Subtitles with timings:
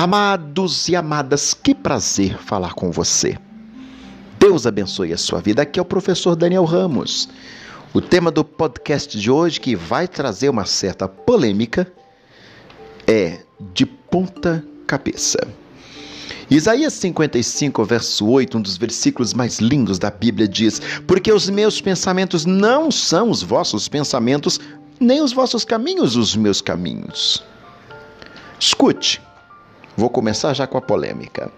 [0.00, 3.36] Amados e amadas, que prazer falar com você.
[4.38, 5.62] Deus abençoe a sua vida.
[5.62, 7.28] Aqui é o professor Daniel Ramos.
[7.92, 11.92] O tema do podcast de hoje, que vai trazer uma certa polêmica,
[13.08, 13.40] é
[13.74, 15.40] de ponta cabeça.
[16.48, 21.80] Isaías 55, verso 8, um dos versículos mais lindos da Bíblia, diz: Porque os meus
[21.80, 24.60] pensamentos não são os vossos pensamentos,
[25.00, 27.42] nem os vossos caminhos os meus caminhos.
[28.60, 29.20] Escute,
[29.98, 31.50] Vou começar já com a polêmica.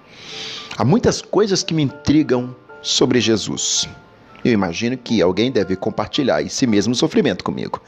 [0.75, 3.87] Há muitas coisas que me intrigam sobre Jesus.
[4.43, 7.83] Eu imagino que alguém deve compartilhar esse mesmo sofrimento comigo.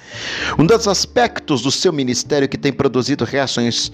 [0.58, 3.90] Um dos aspectos do seu ministério que tem produzido reações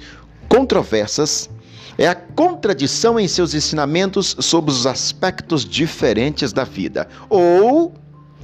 [0.49, 1.49] controversas
[1.97, 7.95] é a contradição em seus ensinamentos sobre os aspectos diferentes da vida, ou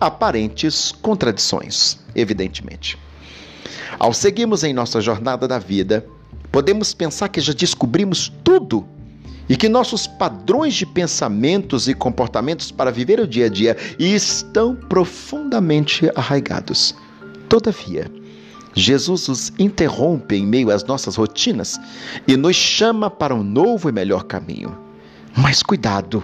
[0.00, 2.96] aparentes contradições, evidentemente.
[3.98, 6.06] Ao seguirmos em nossa jornada da vida,
[6.54, 8.86] Podemos pensar que já descobrimos tudo
[9.48, 14.76] e que nossos padrões de pensamentos e comportamentos para viver o dia a dia estão
[14.76, 16.94] profundamente arraigados.
[17.48, 18.08] Todavia,
[18.72, 21.76] Jesus nos interrompe em meio às nossas rotinas
[22.24, 24.78] e nos chama para um novo e melhor caminho.
[25.36, 26.22] Mas cuidado!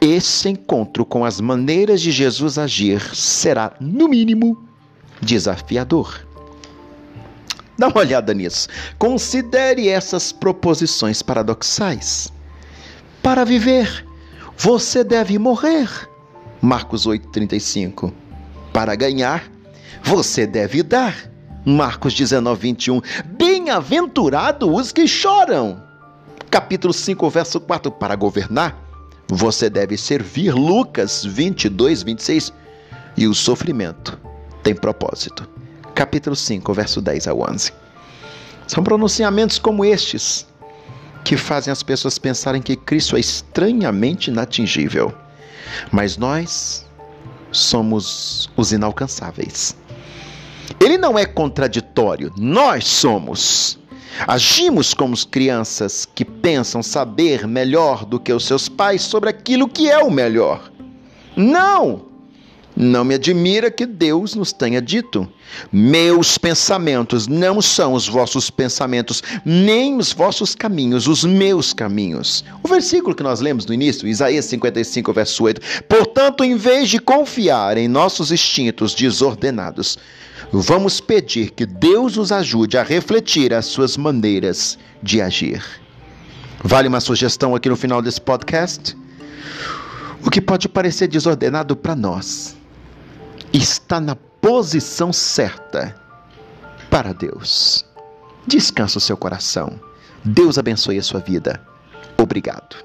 [0.00, 4.64] Esse encontro com as maneiras de Jesus agir será, no mínimo,
[5.20, 6.29] desafiador.
[7.80, 8.68] Dá uma olhada nisso.
[8.98, 12.30] Considere essas proposições paradoxais.
[13.22, 14.06] Para viver,
[14.54, 15.88] você deve morrer.
[16.60, 18.12] Marcos 8:35.
[18.70, 19.50] Para ganhar,
[20.02, 21.16] você deve dar.
[21.64, 23.00] Marcos 19, 21.
[23.38, 25.82] Bem-aventurados os que choram.
[26.50, 27.90] Capítulo 5, verso 4.
[27.92, 28.76] Para governar,
[29.26, 30.52] você deve servir.
[30.52, 32.52] Lucas 22, 26.
[33.16, 34.20] E o sofrimento
[34.62, 35.48] tem propósito
[36.00, 37.74] capítulo 5, verso 10 a 11.
[38.66, 40.46] São pronunciamentos como estes
[41.22, 45.12] que fazem as pessoas pensarem que Cristo é estranhamente inatingível.
[45.92, 46.86] Mas nós
[47.52, 49.76] somos os inalcançáveis.
[50.80, 53.78] Ele não é contraditório, nós somos.
[54.26, 59.90] Agimos como crianças que pensam saber melhor do que os seus pais sobre aquilo que
[59.90, 60.72] é o melhor.
[61.36, 62.09] Não!
[62.82, 65.30] Não me admira que Deus nos tenha dito:
[65.70, 72.42] Meus pensamentos não são os vossos pensamentos, nem os vossos caminhos, os meus caminhos.
[72.62, 75.60] O versículo que nós lemos no início, Isaías 55, verso 8.
[75.86, 79.98] Portanto, em vez de confiar em nossos instintos desordenados,
[80.50, 85.62] vamos pedir que Deus nos ajude a refletir as suas maneiras de agir.
[86.64, 88.96] Vale uma sugestão aqui no final desse podcast?
[90.24, 92.58] O que pode parecer desordenado para nós
[93.52, 95.94] está na posição certa
[96.88, 97.84] para Deus.
[98.46, 99.78] Descansa o seu coração.
[100.24, 101.60] Deus abençoe a sua vida.
[102.18, 102.76] Obrigado.